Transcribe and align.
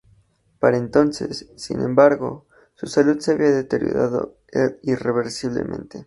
Para 0.57 0.77
entonces, 0.77 1.51
sin 1.57 1.79
embargo, 1.79 2.47
su 2.73 2.87
salud 2.87 3.19
se 3.19 3.33
había 3.33 3.51
deteriorado 3.51 4.35
irreversiblemente. 4.81 5.99